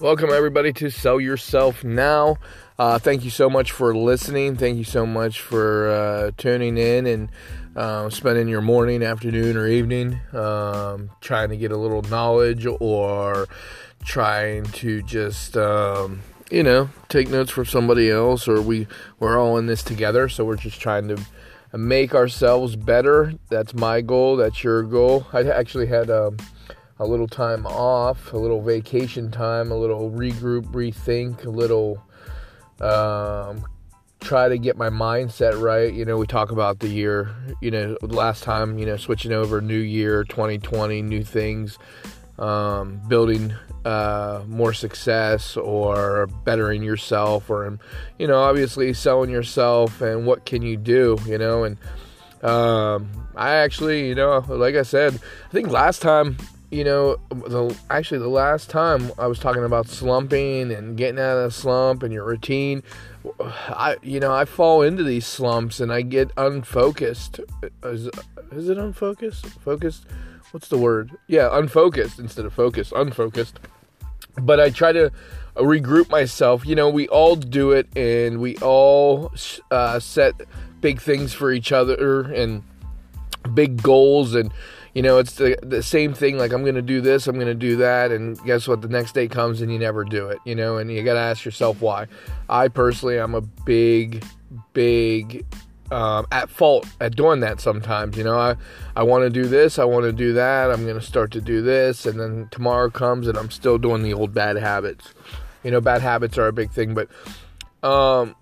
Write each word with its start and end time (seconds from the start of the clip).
Welcome, 0.00 0.30
everybody, 0.30 0.72
to 0.74 0.90
Sell 0.90 1.18
Yourself 1.18 1.82
Now. 1.82 2.36
Uh, 2.78 3.00
thank 3.00 3.24
you 3.24 3.30
so 3.30 3.50
much 3.50 3.72
for 3.72 3.92
listening. 3.96 4.54
Thank 4.54 4.78
you 4.78 4.84
so 4.84 5.04
much 5.04 5.40
for 5.40 5.88
uh, 5.88 6.30
tuning 6.36 6.78
in 6.78 7.04
and 7.04 7.28
uh, 7.74 8.08
spending 8.08 8.46
your 8.46 8.60
morning, 8.60 9.02
afternoon, 9.02 9.56
or 9.56 9.66
evening 9.66 10.20
um, 10.34 11.10
trying 11.20 11.48
to 11.48 11.56
get 11.56 11.72
a 11.72 11.76
little 11.76 12.02
knowledge 12.02 12.64
or 12.78 13.48
trying 14.04 14.66
to 14.66 15.02
just, 15.02 15.56
um, 15.56 16.22
you 16.48 16.62
know, 16.62 16.90
take 17.08 17.28
notes 17.28 17.50
from 17.50 17.64
somebody 17.64 18.08
else. 18.08 18.46
Or 18.46 18.62
we, 18.62 18.86
we're 19.18 19.36
all 19.36 19.58
in 19.58 19.66
this 19.66 19.82
together, 19.82 20.28
so 20.28 20.44
we're 20.44 20.54
just 20.54 20.80
trying 20.80 21.08
to 21.08 21.18
make 21.76 22.14
ourselves 22.14 22.76
better. 22.76 23.34
That's 23.48 23.74
my 23.74 24.00
goal. 24.02 24.36
That's 24.36 24.62
your 24.62 24.84
goal. 24.84 25.26
I 25.32 25.42
actually 25.48 25.86
had. 25.86 26.08
Um, 26.08 26.36
a 27.00 27.06
little 27.06 27.28
time 27.28 27.66
off, 27.66 28.32
a 28.32 28.36
little 28.36 28.60
vacation 28.60 29.30
time, 29.30 29.70
a 29.70 29.76
little 29.76 30.10
regroup, 30.10 30.64
rethink, 30.72 31.44
a 31.44 31.50
little 31.50 32.02
um, 32.80 33.64
try 34.20 34.48
to 34.48 34.58
get 34.58 34.76
my 34.76 34.90
mindset 34.90 35.60
right. 35.60 35.92
You 35.92 36.04
know, 36.04 36.16
we 36.16 36.26
talk 36.26 36.50
about 36.50 36.80
the 36.80 36.88
year, 36.88 37.34
you 37.60 37.70
know, 37.70 37.96
last 38.02 38.42
time, 38.42 38.78
you 38.78 38.86
know, 38.86 38.96
switching 38.96 39.32
over 39.32 39.60
new 39.60 39.78
year, 39.78 40.24
2020, 40.24 41.02
new 41.02 41.22
things, 41.22 41.78
um, 42.38 43.00
building 43.08 43.54
uh, 43.84 44.42
more 44.46 44.72
success 44.72 45.56
or 45.56 46.26
bettering 46.44 46.82
yourself, 46.82 47.48
or, 47.48 47.78
you 48.18 48.26
know, 48.26 48.40
obviously 48.40 48.92
selling 48.92 49.30
yourself 49.30 50.00
and 50.00 50.26
what 50.26 50.44
can 50.46 50.62
you 50.62 50.76
do, 50.76 51.16
you 51.26 51.38
know, 51.38 51.64
and 51.64 51.76
um, 52.42 53.08
I 53.34 53.54
actually, 53.54 54.08
you 54.08 54.14
know, 54.14 54.44
like 54.48 54.74
I 54.74 54.82
said, 54.82 55.14
I 55.14 55.52
think 55.52 55.68
last 55.68 56.02
time 56.02 56.36
you 56.70 56.84
know, 56.84 57.16
the 57.30 57.76
actually 57.88 58.18
the 58.18 58.28
last 58.28 58.68
time 58.68 59.10
I 59.18 59.26
was 59.26 59.38
talking 59.38 59.64
about 59.64 59.88
slumping 59.88 60.70
and 60.70 60.96
getting 60.96 61.18
out 61.18 61.38
of 61.38 61.44
the 61.44 61.50
slump 61.50 62.02
and 62.02 62.12
your 62.12 62.24
routine, 62.24 62.82
I 63.40 63.96
you 64.02 64.20
know 64.20 64.34
I 64.34 64.44
fall 64.44 64.82
into 64.82 65.02
these 65.02 65.26
slumps 65.26 65.80
and 65.80 65.92
I 65.92 66.02
get 66.02 66.30
unfocused. 66.36 67.40
Is, 67.82 68.10
is 68.52 68.68
it 68.68 68.76
unfocused? 68.76 69.46
Focused? 69.46 70.04
What's 70.50 70.68
the 70.68 70.78
word? 70.78 71.12
Yeah, 71.26 71.48
unfocused 71.52 72.18
instead 72.18 72.44
of 72.44 72.52
focused. 72.52 72.92
Unfocused. 72.92 73.58
But 74.40 74.60
I 74.60 74.70
try 74.70 74.92
to 74.92 75.10
regroup 75.56 76.10
myself. 76.10 76.66
You 76.66 76.74
know, 76.74 76.88
we 76.88 77.08
all 77.08 77.36
do 77.36 77.72
it, 77.72 77.88
and 77.96 78.40
we 78.40 78.56
all 78.58 79.32
uh, 79.70 80.00
set 80.00 80.34
big 80.80 81.00
things 81.00 81.32
for 81.32 81.50
each 81.50 81.72
other 81.72 82.22
and 82.32 82.62
big 83.54 83.82
goals 83.82 84.34
and 84.34 84.52
you 84.94 85.02
know, 85.02 85.18
it's 85.18 85.34
the, 85.34 85.58
the 85.62 85.82
same 85.82 86.14
thing. 86.14 86.38
Like, 86.38 86.52
I'm 86.52 86.62
to 86.74 86.82
do 86.82 87.00
this, 87.00 87.26
I'm 87.26 87.36
to 87.46 87.54
do 87.54 87.76
that. 87.76 88.10
And 88.10 88.42
guess 88.44 88.66
what? 88.66 88.82
The 88.82 88.88
next 88.88 89.12
day 89.12 89.28
comes 89.28 89.60
and 89.60 89.72
you 89.72 89.78
never 89.78 90.04
do 90.04 90.28
it, 90.28 90.38
you 90.44 90.54
know, 90.54 90.78
and 90.78 90.90
you 90.90 91.02
got 91.02 91.14
to 91.14 91.20
ask 91.20 91.44
yourself 91.44 91.80
why. 91.80 92.06
I 92.48 92.68
personally, 92.68 93.18
I'm 93.18 93.34
a 93.34 93.40
big, 93.40 94.24
big, 94.72 95.44
um, 95.90 96.26
at 96.32 96.50
fault 96.50 96.86
at 97.00 97.16
doing 97.16 97.40
that 97.40 97.60
sometimes. 97.60 98.16
You 98.16 98.24
know, 98.24 98.38
I, 98.38 98.56
I 98.96 99.02
want 99.02 99.24
to 99.24 99.30
do 99.30 99.46
this, 99.46 99.78
I 99.78 99.84
want 99.84 100.04
to 100.04 100.12
do 100.12 100.32
that, 100.34 100.70
I'm 100.70 100.84
to 100.86 101.00
start 101.00 101.32
to 101.32 101.40
do 101.40 101.62
this. 101.62 102.06
And 102.06 102.18
then 102.18 102.48
tomorrow 102.50 102.90
comes 102.90 103.28
and 103.28 103.38
I'm 103.38 103.50
still 103.50 103.78
doing 103.78 104.02
the 104.02 104.14
old 104.14 104.34
bad 104.34 104.56
habits. 104.56 105.14
You 105.64 105.70
know, 105.70 105.80
bad 105.80 106.02
habits 106.02 106.38
are 106.38 106.46
a 106.46 106.52
big 106.52 106.70
thing, 106.70 106.94
but, 106.94 107.08
um, 107.88 108.34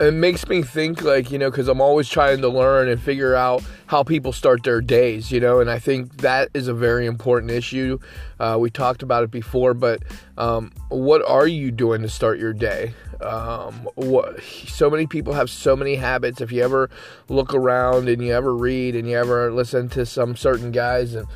it 0.00 0.14
makes 0.14 0.48
me 0.48 0.62
think 0.62 1.02
like 1.02 1.30
you 1.30 1.38
know 1.38 1.50
because 1.50 1.68
i'm 1.68 1.80
always 1.80 2.08
trying 2.08 2.40
to 2.40 2.48
learn 2.48 2.88
and 2.88 3.00
figure 3.00 3.34
out 3.34 3.62
how 3.86 4.02
people 4.02 4.32
start 4.32 4.62
their 4.62 4.80
days 4.80 5.32
you 5.32 5.40
know 5.40 5.60
and 5.60 5.70
i 5.70 5.78
think 5.78 6.18
that 6.18 6.48
is 6.54 6.68
a 6.68 6.74
very 6.74 7.06
important 7.06 7.50
issue. 7.50 7.98
Uh, 8.38 8.56
we 8.60 8.70
talked 8.70 9.02
about 9.02 9.24
it 9.24 9.30
before 9.30 9.74
but 9.74 10.02
um, 10.38 10.70
what 10.88 11.28
are 11.28 11.48
you 11.48 11.72
doing 11.72 12.02
to 12.02 12.08
start 12.08 12.38
your 12.38 12.52
day? 12.52 12.94
Um, 13.20 13.88
what, 13.96 14.40
so 14.42 14.88
many 14.88 15.08
people 15.08 15.32
have 15.32 15.50
so 15.50 15.74
many 15.74 15.96
habits. 15.96 16.40
If 16.40 16.52
you 16.52 16.62
ever 16.62 16.88
look 17.28 17.52
around 17.52 18.08
and 18.08 18.22
you 18.22 18.32
ever 18.32 18.54
read 18.54 18.94
and 18.94 19.08
you 19.08 19.18
ever 19.18 19.50
listen 19.52 19.88
to 19.90 20.06
some 20.06 20.36
certain 20.36 20.70
guys 20.70 21.16
and 21.16 21.26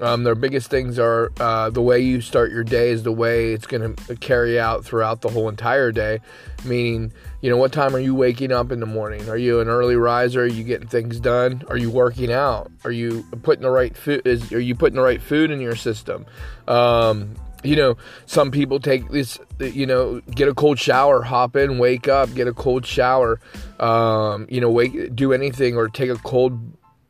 um, 0.00 0.24
their 0.24 0.34
biggest 0.34 0.70
things 0.70 0.98
are 0.98 1.30
uh, 1.38 1.70
the 1.70 1.82
way 1.82 2.00
you 2.00 2.20
start 2.20 2.50
your 2.50 2.64
day 2.64 2.90
is 2.90 3.02
the 3.02 3.12
way 3.12 3.52
it's 3.52 3.66
going 3.66 3.94
to 3.94 4.16
carry 4.16 4.58
out 4.58 4.84
throughout 4.84 5.20
the 5.20 5.28
whole 5.28 5.48
entire 5.48 5.92
day. 5.92 6.20
Meaning, 6.64 7.12
you 7.40 7.50
know, 7.50 7.56
what 7.56 7.72
time 7.72 7.94
are 7.94 8.00
you 8.00 8.14
waking 8.14 8.52
up 8.52 8.72
in 8.72 8.80
the 8.80 8.86
morning? 8.86 9.28
Are 9.28 9.36
you 9.36 9.60
an 9.60 9.68
early 9.68 9.96
riser? 9.96 10.42
Are 10.42 10.46
you 10.46 10.64
getting 10.64 10.88
things 10.88 11.20
done? 11.20 11.62
Are 11.68 11.76
you 11.76 11.90
working 11.90 12.32
out? 12.32 12.70
Are 12.84 12.92
you 12.92 13.24
putting 13.42 13.62
the 13.62 13.70
right 13.70 13.96
food? 13.96 14.26
Is 14.26 14.52
are 14.52 14.60
you 14.60 14.74
putting 14.74 14.96
the 14.96 15.02
right 15.02 15.20
food 15.20 15.50
in 15.50 15.60
your 15.60 15.76
system? 15.76 16.26
Um, 16.66 17.34
you 17.62 17.76
know, 17.76 17.96
some 18.26 18.50
people 18.50 18.80
take 18.80 19.10
this, 19.10 19.38
you 19.58 19.86
know, 19.86 20.20
get 20.30 20.48
a 20.48 20.54
cold 20.54 20.78
shower, 20.78 21.22
hop 21.22 21.56
in, 21.56 21.78
wake 21.78 22.08
up, 22.08 22.32
get 22.34 22.48
a 22.48 22.54
cold 22.54 22.86
shower, 22.86 23.38
um, 23.78 24.46
you 24.48 24.60
know, 24.60 24.70
wake, 24.70 25.14
do 25.14 25.32
anything 25.32 25.76
or 25.76 25.88
take 25.88 26.08
a 26.10 26.16
cold 26.16 26.58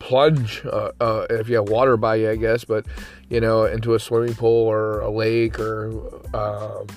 plunge 0.01 0.65
uh, 0.65 0.91
uh, 0.99 1.27
if 1.29 1.47
you 1.47 1.55
have 1.55 1.69
water 1.69 1.95
by 1.95 2.15
you, 2.15 2.31
I 2.31 2.35
guess, 2.35 2.65
but 2.65 2.85
you 3.29 3.39
know, 3.39 3.65
into 3.65 3.93
a 3.93 3.99
swimming 3.99 4.33
pool 4.33 4.67
or 4.67 4.99
a 5.01 5.09
lake, 5.09 5.59
or 5.59 5.91
um, 6.35 6.87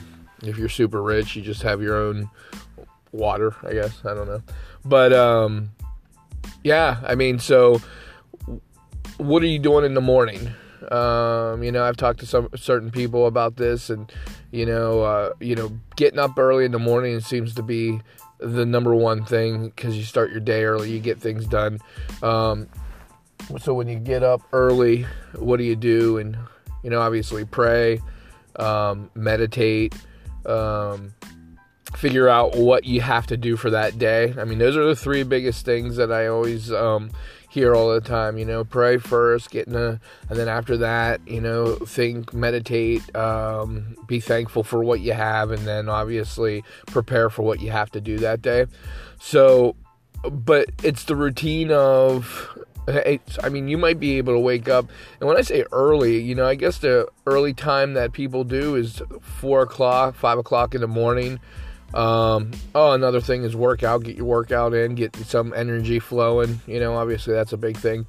if 0.42 0.56
you're 0.56 0.70
super 0.70 1.02
rich, 1.02 1.36
you 1.36 1.42
just 1.42 1.62
have 1.62 1.82
your 1.82 1.96
own 1.96 2.30
water, 3.12 3.54
I 3.62 3.74
guess. 3.74 4.00
I 4.04 4.14
don't 4.14 4.26
know, 4.26 4.42
but 4.84 5.12
um, 5.12 5.70
yeah, 6.62 7.00
I 7.04 7.14
mean, 7.14 7.38
so 7.38 7.80
what 9.18 9.42
are 9.42 9.46
you 9.46 9.58
doing 9.58 9.84
in 9.84 9.94
the 9.94 10.00
morning? 10.00 10.50
Um, 10.90 11.62
you 11.62 11.72
know, 11.72 11.84
I've 11.84 11.96
talked 11.96 12.20
to 12.20 12.26
some 12.26 12.48
certain 12.56 12.90
people 12.90 13.26
about 13.26 13.56
this, 13.56 13.90
and 13.90 14.10
you 14.50 14.64
know, 14.64 15.02
uh, 15.02 15.32
you 15.40 15.54
know, 15.54 15.78
getting 15.96 16.18
up 16.18 16.38
early 16.38 16.64
in 16.64 16.72
the 16.72 16.78
morning 16.78 17.20
seems 17.20 17.54
to 17.54 17.62
be 17.62 18.00
the 18.38 18.66
number 18.66 18.94
one 18.94 19.24
thing 19.24 19.66
because 19.68 19.96
you 19.96 20.04
start 20.04 20.30
your 20.30 20.40
day 20.40 20.64
early, 20.64 20.90
you 20.90 21.00
get 21.00 21.20
things 21.20 21.46
done. 21.46 21.78
Um, 22.22 22.68
so 23.58 23.74
when 23.74 23.88
you 23.88 23.98
get 23.98 24.22
up 24.22 24.42
early, 24.52 25.06
what 25.34 25.58
do 25.58 25.64
you 25.64 25.76
do? 25.76 26.18
And 26.18 26.36
you 26.82 26.90
know, 26.90 27.00
obviously 27.00 27.44
pray, 27.44 28.00
um, 28.56 29.10
meditate, 29.14 29.94
um, 30.44 31.14
figure 31.96 32.28
out 32.28 32.56
what 32.56 32.84
you 32.84 33.00
have 33.00 33.26
to 33.28 33.36
do 33.36 33.56
for 33.56 33.70
that 33.70 33.98
day. 33.98 34.34
I 34.38 34.44
mean, 34.44 34.58
those 34.58 34.76
are 34.76 34.84
the 34.84 34.96
three 34.96 35.22
biggest 35.22 35.64
things 35.64 35.96
that 35.96 36.12
I 36.12 36.26
always 36.26 36.70
um, 36.70 37.10
hear 37.48 37.74
all 37.74 37.92
the 37.92 38.00
time. 38.00 38.36
You 38.36 38.44
know, 38.44 38.64
pray 38.64 38.98
first, 38.98 39.50
get 39.50 39.66
in 39.66 39.74
a, 39.74 40.00
and 40.28 40.38
then 40.38 40.48
after 40.48 40.76
that, 40.78 41.26
you 41.26 41.40
know, 41.40 41.76
think, 41.76 42.34
meditate, 42.34 43.14
um, 43.16 43.96
be 44.06 44.20
thankful 44.20 44.62
for 44.62 44.84
what 44.84 45.00
you 45.00 45.12
have, 45.12 45.50
and 45.50 45.66
then 45.66 45.88
obviously 45.88 46.64
prepare 46.86 47.30
for 47.30 47.42
what 47.42 47.60
you 47.60 47.70
have 47.70 47.90
to 47.92 48.00
do 48.00 48.18
that 48.18 48.42
day. 48.42 48.66
So, 49.20 49.76
but 50.30 50.68
it's 50.82 51.04
the 51.04 51.16
routine 51.16 51.70
of 51.70 52.58
I 52.88 53.48
mean, 53.50 53.68
you 53.68 53.78
might 53.78 53.98
be 53.98 54.18
able 54.18 54.34
to 54.34 54.40
wake 54.40 54.68
up, 54.68 54.88
and 55.20 55.28
when 55.28 55.36
I 55.36 55.42
say 55.42 55.64
early, 55.72 56.20
you 56.20 56.34
know, 56.34 56.46
I 56.46 56.54
guess 56.54 56.78
the 56.78 57.08
early 57.26 57.54
time 57.54 57.94
that 57.94 58.12
people 58.12 58.44
do 58.44 58.74
is 58.74 59.02
four 59.20 59.62
o'clock, 59.62 60.14
five 60.14 60.38
o'clock 60.38 60.74
in 60.74 60.80
the 60.80 60.88
morning. 60.88 61.40
Um, 61.94 62.50
oh, 62.74 62.92
another 62.92 63.20
thing 63.20 63.44
is 63.44 63.54
workout. 63.54 64.02
Get 64.02 64.16
your 64.16 64.26
workout 64.26 64.74
in, 64.74 64.96
get 64.96 65.14
some 65.16 65.54
energy 65.54 66.00
flowing. 66.00 66.60
You 66.66 66.80
know, 66.80 66.96
obviously 66.96 67.34
that's 67.34 67.52
a 67.52 67.56
big 67.56 67.76
thing. 67.76 68.06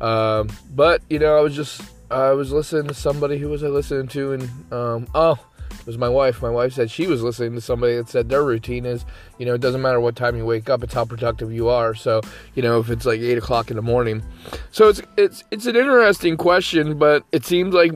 Um, 0.00 0.48
but 0.74 1.02
you 1.08 1.18
know, 1.18 1.36
I 1.36 1.40
was 1.40 1.54
just 1.54 1.80
I 2.10 2.32
was 2.32 2.52
listening 2.52 2.88
to 2.88 2.94
somebody 2.94 3.38
who 3.38 3.48
was 3.48 3.62
I 3.62 3.68
listening 3.68 4.08
to, 4.08 4.32
and 4.32 4.72
um, 4.72 5.06
oh, 5.14 5.38
was 5.88 5.98
my 5.98 6.08
wife. 6.08 6.42
My 6.42 6.50
wife 6.50 6.74
said 6.74 6.90
she 6.90 7.06
was 7.06 7.22
listening 7.22 7.54
to 7.54 7.62
somebody 7.62 7.96
that 7.96 8.10
said 8.10 8.28
their 8.28 8.44
routine 8.44 8.84
is, 8.84 9.06
you 9.38 9.46
know, 9.46 9.54
it 9.54 9.62
doesn't 9.62 9.80
matter 9.80 9.98
what 9.98 10.16
time 10.16 10.36
you 10.36 10.44
wake 10.44 10.68
up, 10.68 10.84
it's 10.84 10.92
how 10.92 11.06
productive 11.06 11.50
you 11.50 11.70
are. 11.70 11.94
So, 11.94 12.20
you 12.54 12.62
know, 12.62 12.78
if 12.78 12.90
it's 12.90 13.06
like 13.06 13.20
eight 13.20 13.38
o'clock 13.38 13.70
in 13.70 13.76
the 13.76 13.82
morning. 13.82 14.22
So 14.70 14.88
it's 14.88 15.00
it's 15.16 15.42
it's 15.50 15.64
an 15.64 15.76
interesting 15.76 16.36
question, 16.36 16.98
but 16.98 17.24
it 17.32 17.46
seems 17.46 17.74
like 17.74 17.92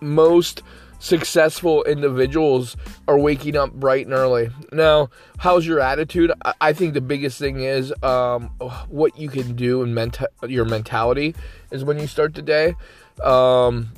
most 0.00 0.62
successful 0.98 1.84
individuals 1.84 2.76
are 3.06 3.16
waking 3.16 3.56
up 3.56 3.72
bright 3.72 4.06
and 4.06 4.14
early. 4.14 4.50
Now, 4.72 5.10
how's 5.38 5.64
your 5.64 5.78
attitude? 5.78 6.32
I 6.60 6.72
think 6.72 6.94
the 6.94 7.00
biggest 7.00 7.38
thing 7.38 7.60
is 7.60 7.94
um, 8.02 8.48
what 8.88 9.16
you 9.16 9.28
can 9.28 9.54
do 9.54 9.82
and 9.82 9.96
menta- 9.96 10.26
your 10.48 10.64
mentality 10.64 11.36
is 11.70 11.84
when 11.84 12.00
you 12.00 12.08
start 12.08 12.34
the 12.34 12.42
day. 12.42 12.74
Um, 13.22 13.90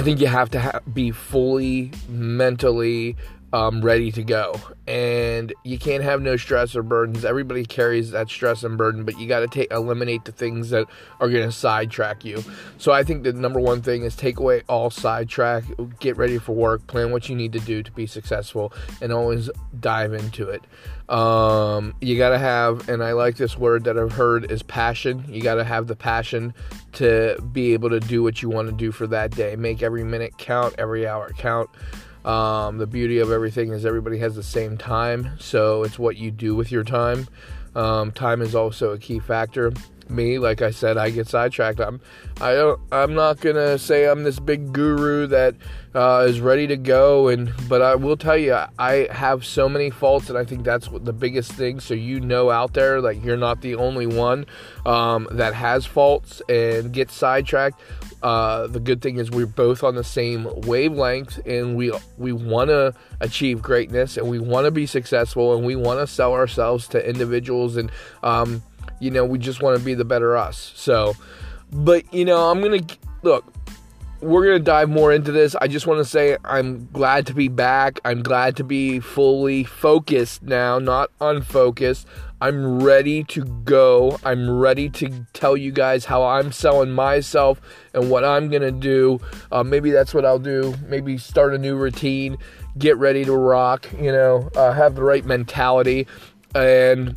I 0.00 0.02
think 0.02 0.18
you 0.18 0.28
have 0.28 0.48
to 0.52 0.60
ha- 0.60 0.80
be 0.90 1.10
fully 1.10 1.92
mentally 2.08 3.16
um, 3.52 3.80
ready 3.80 4.12
to 4.12 4.22
go. 4.22 4.54
And 4.86 5.52
you 5.64 5.78
can't 5.78 6.02
have 6.02 6.20
no 6.22 6.36
stress 6.36 6.74
or 6.74 6.82
burdens. 6.82 7.24
Everybody 7.24 7.64
carries 7.64 8.10
that 8.10 8.28
stress 8.28 8.64
and 8.64 8.76
burden, 8.76 9.04
but 9.04 9.18
you 9.18 9.28
got 9.28 9.40
to 9.40 9.48
take 9.48 9.70
eliminate 9.70 10.24
the 10.24 10.32
things 10.32 10.70
that 10.70 10.86
are 11.20 11.28
going 11.28 11.44
to 11.44 11.52
sidetrack 11.52 12.24
you. 12.24 12.42
So 12.78 12.92
I 12.92 13.02
think 13.02 13.22
the 13.22 13.32
number 13.32 13.60
one 13.60 13.82
thing 13.82 14.02
is 14.02 14.16
take 14.16 14.38
away 14.38 14.62
all 14.68 14.90
sidetrack, 14.90 15.64
get 16.00 16.16
ready 16.16 16.38
for 16.38 16.52
work, 16.52 16.86
plan 16.86 17.12
what 17.12 17.28
you 17.28 17.36
need 17.36 17.52
to 17.52 17.60
do 17.60 17.82
to 17.82 17.92
be 17.92 18.06
successful, 18.06 18.72
and 19.00 19.12
always 19.12 19.50
dive 19.78 20.12
into 20.12 20.48
it. 20.48 20.62
Um, 21.08 21.94
you 22.00 22.16
got 22.16 22.30
to 22.30 22.38
have, 22.38 22.88
and 22.88 23.02
I 23.02 23.12
like 23.12 23.36
this 23.36 23.58
word 23.58 23.84
that 23.84 23.98
I've 23.98 24.12
heard 24.12 24.50
is 24.50 24.62
passion. 24.62 25.24
You 25.28 25.42
got 25.42 25.56
to 25.56 25.64
have 25.64 25.88
the 25.88 25.96
passion 25.96 26.54
to 26.92 27.36
be 27.52 27.72
able 27.72 27.90
to 27.90 28.00
do 28.00 28.22
what 28.22 28.42
you 28.42 28.48
want 28.48 28.68
to 28.68 28.74
do 28.74 28.92
for 28.92 29.06
that 29.08 29.32
day. 29.32 29.56
Make 29.56 29.82
every 29.82 30.04
minute 30.04 30.38
count, 30.38 30.74
every 30.78 31.06
hour 31.06 31.30
count. 31.36 31.68
Um, 32.24 32.78
the 32.78 32.86
beauty 32.86 33.18
of 33.18 33.30
everything 33.30 33.70
is 33.72 33.86
everybody 33.86 34.18
has 34.18 34.36
the 34.36 34.42
same 34.42 34.76
time, 34.76 35.36
so 35.38 35.82
it's 35.82 35.98
what 35.98 36.16
you 36.16 36.30
do 36.30 36.54
with 36.54 36.70
your 36.70 36.84
time. 36.84 37.28
Um, 37.74 38.12
time 38.12 38.42
is 38.42 38.54
also 38.54 38.92
a 38.92 38.98
key 38.98 39.18
factor. 39.20 39.72
Me, 40.10 40.38
like 40.38 40.62
I 40.62 40.70
said, 40.70 40.98
I 40.98 41.10
get 41.10 41.28
sidetracked. 41.28 41.80
I'm, 41.80 42.00
I 42.40 42.54
don't, 42.54 42.80
I'm 42.90 43.14
not 43.14 43.40
gonna 43.40 43.78
say 43.78 44.08
I'm 44.08 44.24
this 44.24 44.38
big 44.40 44.72
guru 44.72 45.26
that 45.28 45.54
uh, 45.94 46.24
is 46.28 46.40
ready 46.40 46.66
to 46.68 46.76
go, 46.76 47.28
and 47.28 47.52
but 47.68 47.82
I 47.82 47.94
will 47.94 48.16
tell 48.16 48.36
you, 48.36 48.56
I 48.78 49.08
have 49.10 49.44
so 49.44 49.68
many 49.68 49.90
faults, 49.90 50.28
and 50.28 50.38
I 50.38 50.44
think 50.44 50.64
that's 50.64 50.88
the 50.88 51.12
biggest 51.12 51.52
thing. 51.52 51.80
So 51.80 51.94
you 51.94 52.20
know 52.20 52.50
out 52.50 52.74
there, 52.74 53.00
like 53.00 53.22
you're 53.24 53.36
not 53.36 53.60
the 53.60 53.74
only 53.74 54.06
one 54.06 54.46
um, 54.86 55.28
that 55.32 55.54
has 55.54 55.86
faults 55.86 56.42
and 56.48 56.92
gets 56.92 57.14
sidetracked. 57.14 57.80
Uh, 58.22 58.66
the 58.66 58.80
good 58.80 59.00
thing 59.00 59.16
is 59.16 59.30
we're 59.30 59.46
both 59.46 59.82
on 59.82 59.94
the 59.94 60.04
same 60.04 60.46
wavelength, 60.62 61.44
and 61.46 61.74
we 61.76 61.92
we 62.18 62.32
want 62.32 62.68
to 62.68 62.94
achieve 63.20 63.60
greatness, 63.62 64.16
and 64.16 64.28
we 64.28 64.38
want 64.38 64.66
to 64.66 64.70
be 64.70 64.86
successful, 64.86 65.56
and 65.56 65.64
we 65.64 65.74
want 65.74 65.98
to 65.98 66.06
sell 66.06 66.34
ourselves 66.34 66.86
to 66.88 67.08
individuals, 67.08 67.76
and 67.76 67.90
um, 68.22 68.62
you 69.00 69.10
know 69.10 69.24
we 69.24 69.38
just 69.38 69.62
want 69.62 69.78
to 69.78 69.84
be 69.84 69.94
the 69.94 70.04
better 70.04 70.36
us. 70.36 70.72
So, 70.76 71.14
but 71.72 72.12
you 72.14 72.24
know 72.24 72.50
I'm 72.50 72.60
gonna 72.62 72.86
look. 73.22 73.44
We're 74.20 74.44
gonna 74.44 74.58
dive 74.58 74.90
more 74.90 75.12
into 75.12 75.32
this. 75.32 75.56
I 75.56 75.66
just 75.66 75.86
want 75.86 75.98
to 75.98 76.04
say 76.04 76.36
I'm 76.44 76.86
glad 76.92 77.26
to 77.28 77.34
be 77.34 77.48
back. 77.48 78.00
I'm 78.04 78.22
glad 78.22 78.56
to 78.56 78.64
be 78.64 79.00
fully 79.00 79.64
focused 79.64 80.42
now, 80.42 80.78
not 80.78 81.10
unfocused. 81.20 82.06
I'm 82.42 82.82
ready 82.82 83.22
to 83.24 83.44
go. 83.64 84.18
I'm 84.24 84.50
ready 84.50 84.88
to 84.90 85.26
tell 85.34 85.58
you 85.58 85.72
guys 85.72 86.06
how 86.06 86.24
I'm 86.24 86.52
selling 86.52 86.90
myself 86.90 87.60
and 87.92 88.10
what 88.10 88.24
I'm 88.24 88.48
going 88.48 88.62
to 88.62 88.70
do. 88.70 89.20
Uh, 89.52 89.62
maybe 89.62 89.90
that's 89.90 90.14
what 90.14 90.24
I'll 90.24 90.38
do. 90.38 90.74
Maybe 90.86 91.18
start 91.18 91.52
a 91.52 91.58
new 91.58 91.76
routine, 91.76 92.38
get 92.78 92.96
ready 92.96 93.26
to 93.26 93.36
rock, 93.36 93.86
you 94.00 94.10
know, 94.10 94.48
uh, 94.56 94.72
have 94.72 94.94
the 94.94 95.02
right 95.02 95.24
mentality 95.24 96.06
and 96.54 97.14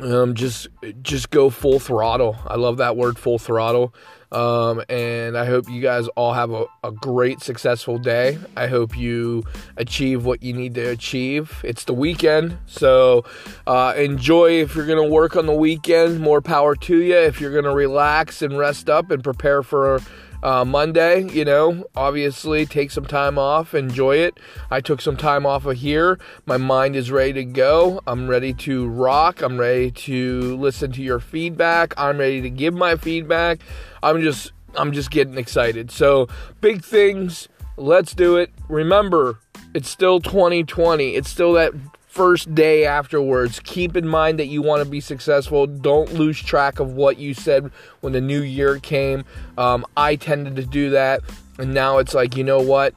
um, 0.00 0.34
just 0.34 0.68
just 1.02 1.30
go 1.30 1.50
full 1.50 1.78
throttle. 1.78 2.36
I 2.46 2.56
love 2.56 2.78
that 2.78 2.96
word 2.96 3.18
full 3.18 3.38
throttle. 3.38 3.94
Um, 4.32 4.82
and 4.88 5.38
I 5.38 5.44
hope 5.44 5.70
you 5.70 5.80
guys 5.80 6.08
all 6.08 6.32
have 6.32 6.50
a, 6.50 6.66
a, 6.82 6.90
great, 6.90 7.40
successful 7.40 7.96
day. 7.96 8.38
I 8.56 8.66
hope 8.66 8.98
you 8.98 9.44
achieve 9.76 10.24
what 10.24 10.42
you 10.42 10.52
need 10.52 10.74
to 10.74 10.82
achieve. 10.90 11.60
It's 11.62 11.84
the 11.84 11.94
weekend, 11.94 12.58
so 12.66 13.24
uh, 13.68 13.94
enjoy 13.96 14.62
if 14.62 14.74
you're 14.74 14.84
to 14.98 15.14
work 15.14 15.36
on 15.36 15.46
the 15.46 15.54
weekend. 15.54 16.20
More 16.20 16.40
power 16.40 16.74
to 16.74 16.96
you. 16.96 17.14
If 17.16 17.40
you're 17.40 17.52
to 17.64 17.74
relax 17.74 18.42
and 18.42 18.58
rest 18.58 18.90
up 18.90 19.12
and 19.12 19.22
prepare 19.22 19.62
for 19.62 20.00
uh, 20.42 20.64
Monday, 20.64 21.28
you 21.30 21.44
know, 21.44 21.84
obviously 21.94 22.66
take 22.66 22.90
some 22.90 23.06
time 23.06 23.38
off, 23.38 23.74
enjoy 23.74 24.16
it. 24.16 24.38
I 24.70 24.80
took 24.80 25.00
some 25.00 25.16
time 25.16 25.46
off 25.46 25.66
of 25.66 25.76
here. 25.76 26.18
My 26.46 26.56
mind 26.56 26.96
is 26.96 27.10
ready 27.10 27.32
to 27.34 27.44
go. 27.44 28.00
I'm 28.06 28.28
ready 28.28 28.52
to 28.54 28.88
rock. 28.88 29.42
I'm 29.42 29.58
ready 29.58 29.90
to 29.90 30.56
listen 30.56 30.92
to 30.92 31.02
your 31.02 31.20
feedback. 31.20 31.94
I'm 31.96 32.18
ready 32.18 32.40
to 32.42 32.50
give 32.50 32.74
my 32.74 32.96
feedback. 32.96 33.60
I'm 34.02 34.22
just 34.22 34.52
I'm 34.74 34.92
just 34.92 35.10
getting 35.10 35.38
excited. 35.38 35.90
So, 35.90 36.28
big 36.60 36.84
things. 36.84 37.48
Let's 37.78 38.14
do 38.14 38.36
it. 38.36 38.50
Remember, 38.68 39.38
it's 39.74 39.90
still 39.90 40.20
2020. 40.20 41.14
It's 41.14 41.28
still 41.28 41.52
that 41.54 41.72
first 42.16 42.54
day 42.54 42.86
afterwards. 42.86 43.60
Keep 43.60 43.94
in 43.94 44.08
mind 44.08 44.38
that 44.38 44.46
you 44.46 44.62
want 44.62 44.82
to 44.82 44.88
be 44.88 45.00
successful. 45.00 45.66
Don't 45.66 46.14
lose 46.14 46.42
track 46.42 46.80
of 46.80 46.94
what 46.94 47.18
you 47.18 47.34
said 47.34 47.70
when 48.00 48.14
the 48.14 48.22
new 48.22 48.40
year 48.40 48.78
came. 48.78 49.26
Um, 49.58 49.84
I 49.98 50.16
tended 50.16 50.56
to 50.56 50.64
do 50.64 50.90
that, 50.90 51.20
and 51.58 51.74
now 51.74 51.98
it's 51.98 52.14
like, 52.14 52.34
you 52.34 52.42
know 52.42 52.60
what? 52.60 52.94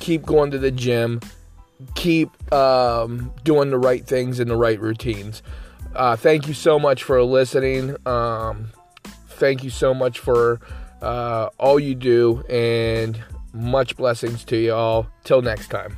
Keep 0.00 0.26
going 0.26 0.50
to 0.50 0.58
the 0.58 0.72
gym. 0.72 1.20
Keep 1.94 2.52
um, 2.52 3.32
doing 3.44 3.70
the 3.70 3.78
right 3.78 4.04
things 4.04 4.40
and 4.40 4.50
the 4.50 4.56
right 4.56 4.80
routines. 4.80 5.40
Uh, 5.94 6.16
thank 6.16 6.48
you 6.48 6.54
so 6.54 6.76
much 6.76 7.04
for 7.04 7.22
listening. 7.22 7.96
Um, 8.04 8.70
thank 9.28 9.62
you 9.62 9.70
so 9.70 9.94
much 9.94 10.18
for 10.18 10.60
uh, 11.00 11.50
all 11.58 11.78
you 11.78 11.94
do, 11.94 12.42
and 12.48 13.22
much 13.52 13.96
blessings 13.96 14.44
to 14.46 14.56
you 14.56 14.74
all. 14.74 15.06
Till 15.22 15.40
next 15.40 15.68
time. 15.68 15.96